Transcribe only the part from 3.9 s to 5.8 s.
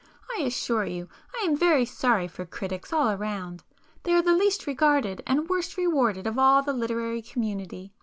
are the least regarded and worst